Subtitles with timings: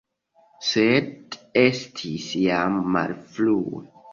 [0.69, 3.87] Sed estis jam malfrue.